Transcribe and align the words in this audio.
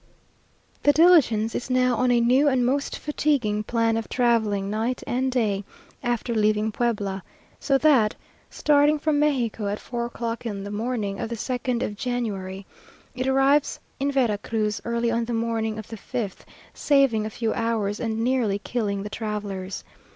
The 0.81 0.93
diligence 0.93 1.53
is 1.53 1.69
now 1.69 1.95
on 1.95 2.09
a 2.09 2.19
new 2.19 2.47
and 2.47 2.65
most 2.65 2.97
fatiguing 2.97 3.61
plan 3.61 3.95
of 3.97 4.09
travelling 4.09 4.67
night 4.67 5.03
and 5.05 5.31
day, 5.31 5.63
after 6.01 6.33
leaving 6.33 6.71
Puebla; 6.71 7.21
so 7.59 7.77
that, 7.77 8.15
starting 8.49 8.97
from 8.97 9.19
Mexico 9.19 9.67
at 9.67 9.79
four 9.79 10.05
o'clock 10.07 10.43
on 10.47 10.63
the 10.63 10.71
morning 10.71 11.19
of 11.19 11.29
the 11.29 11.35
2nd 11.35 11.83
of 11.83 11.95
January, 11.95 12.65
it 13.13 13.27
arrives 13.27 13.79
in 13.99 14.11
Vera 14.11 14.39
Cruz 14.39 14.81
early 14.85 15.11
on 15.11 15.25
the 15.25 15.33
morning 15.33 15.77
of 15.77 15.87
the 15.87 15.97
5th, 15.97 16.45
saving 16.73 17.27
a 17.27 17.29
few 17.29 17.53
hours, 17.53 17.99
and 17.99 18.17
nearly 18.21 18.57
killing 18.57 19.03
the 19.03 19.09
travellers. 19.11 19.83